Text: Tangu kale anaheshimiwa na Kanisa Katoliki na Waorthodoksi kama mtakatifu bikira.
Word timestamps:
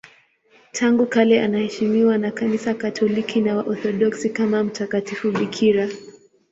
Tangu 0.71 1.05
kale 1.05 1.41
anaheshimiwa 1.43 2.17
na 2.17 2.31
Kanisa 2.31 2.73
Katoliki 2.73 3.41
na 3.41 3.55
Waorthodoksi 3.57 4.29
kama 4.29 4.63
mtakatifu 4.63 5.31
bikira. 5.31 5.89